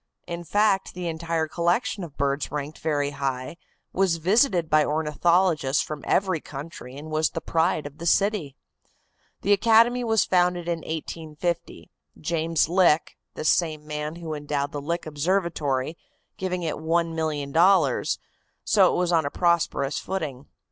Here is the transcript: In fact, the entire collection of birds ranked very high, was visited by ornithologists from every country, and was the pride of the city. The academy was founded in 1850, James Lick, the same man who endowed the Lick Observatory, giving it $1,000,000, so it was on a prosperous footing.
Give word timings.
In 0.25 0.43
fact, 0.43 0.95
the 0.95 1.07
entire 1.07 1.47
collection 1.47 2.03
of 2.03 2.17
birds 2.17 2.51
ranked 2.51 2.79
very 2.79 3.11
high, 3.11 3.57
was 3.93 4.15
visited 4.17 4.67
by 4.67 4.83
ornithologists 4.83 5.83
from 5.83 6.03
every 6.07 6.39
country, 6.41 6.97
and 6.97 7.11
was 7.11 7.29
the 7.29 7.39
pride 7.39 7.85
of 7.85 7.99
the 7.99 8.07
city. 8.07 8.55
The 9.43 9.53
academy 9.53 10.03
was 10.03 10.25
founded 10.25 10.67
in 10.67 10.79
1850, 10.79 11.91
James 12.19 12.67
Lick, 12.67 13.15
the 13.35 13.45
same 13.45 13.85
man 13.85 14.15
who 14.15 14.33
endowed 14.33 14.71
the 14.71 14.81
Lick 14.81 15.05
Observatory, 15.05 15.99
giving 16.35 16.63
it 16.63 16.77
$1,000,000, 16.77 18.17
so 18.63 18.91
it 18.91 18.97
was 18.97 19.11
on 19.11 19.27
a 19.27 19.29
prosperous 19.29 19.99
footing. 19.99 20.47